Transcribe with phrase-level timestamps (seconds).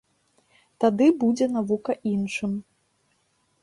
[0.85, 2.51] Тады будзе навука іншым.